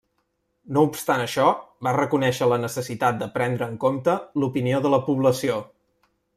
No 0.77 0.83
obstant 0.87 1.21
això, 1.25 1.45
va 1.87 1.93
reconèixer 1.97 2.49
la 2.53 2.59
necessitat 2.63 3.21
de 3.21 3.29
prendre 3.37 3.69
en 3.73 3.79
compte 3.87 4.19
l'opinió 4.45 4.83
de 4.87 4.97
la 4.97 5.03
població. 5.11 5.63